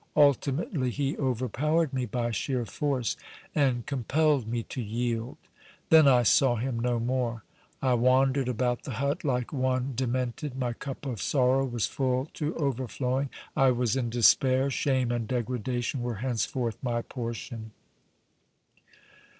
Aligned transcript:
Ultimately 0.17 0.89
he 0.89 1.15
overpowered 1.19 1.93
me 1.93 2.07
by 2.07 2.31
sheer 2.31 2.65
force, 2.65 3.15
and 3.53 3.85
compelled 3.85 4.47
me 4.47 4.63
to 4.63 4.81
yield. 4.81 5.37
Then 5.91 6.07
I 6.07 6.23
saw 6.23 6.55
him 6.55 6.79
no 6.79 6.99
more. 6.99 7.43
I 7.83 7.93
wandered 7.93 8.47
about 8.49 8.81
the 8.81 8.93
hut 8.93 9.23
like 9.23 9.53
one 9.53 9.91
demented. 9.93 10.55
My 10.57 10.73
cup 10.73 11.05
of 11.05 11.21
sorrow 11.21 11.65
was 11.67 11.85
full 11.85 12.25
to 12.33 12.55
overflowing. 12.55 13.29
I 13.55 13.69
was 13.69 13.95
in 13.95 14.09
despair. 14.09 14.71
Shame 14.71 15.11
and 15.11 15.27
degradation 15.27 16.01
were 16.01 16.15
henceforth 16.15 16.77
my 16.81 17.03
portion. 17.03 17.69